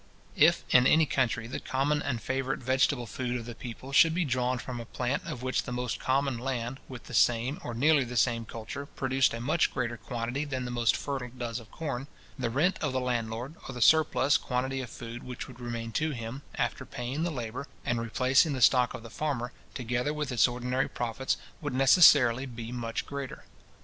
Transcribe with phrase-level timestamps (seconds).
[0.35, 4.25] If, in any country, the common and favourite vegetable food of the people should be
[4.25, 8.03] drawn from a plant of which the most common land, with the same, or nearly
[8.03, 12.07] the same culture, produced a much greater quantity than the most fertile does of corn;
[12.39, 16.09] the rent of the landlord, or the surplus quantity of food which would remain to
[16.13, 20.47] him, after paying the labour, and replacing the stock of the farmer, together with its
[20.47, 23.43] ordinary profits, would necessarily be much greater.